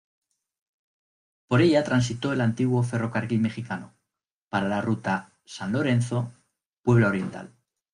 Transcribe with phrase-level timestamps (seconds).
[1.47, 3.93] Por ella transitó el antiguo Ferrocarril Mexicano
[4.49, 7.53] para la ruta San Lorenzo-Puebla-Oriental.